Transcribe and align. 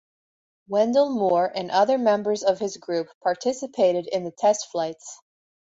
Wendell 0.67 1.09
Moore 1.11 1.51
and 1.53 1.69
other 1.69 1.99
members 1.99 2.41
of 2.43 2.57
his 2.57 2.75
group 2.77 3.07
participated 3.21 4.07
in 4.07 4.23
the 4.23 4.31
test 4.31 4.71
flights. 4.71 5.21